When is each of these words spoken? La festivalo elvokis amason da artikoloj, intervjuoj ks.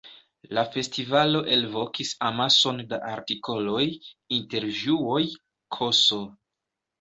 La 0.57 0.61
festivalo 0.75 1.41
elvokis 1.55 2.13
amason 2.29 2.79
da 2.93 2.99
artikoloj, 3.11 3.85
intervjuoj 4.39 5.23
ks. 5.77 6.03